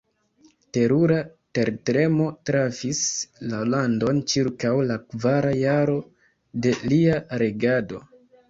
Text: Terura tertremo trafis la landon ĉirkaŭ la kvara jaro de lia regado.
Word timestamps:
Terura 0.77 1.17
tertremo 1.57 2.29
trafis 2.49 3.01
la 3.53 3.61
landon 3.75 4.23
ĉirkaŭ 4.33 4.73
la 4.93 4.99
kvara 5.13 5.55
jaro 5.61 6.03
de 6.65 6.77
lia 6.91 7.23
regado. 7.45 8.05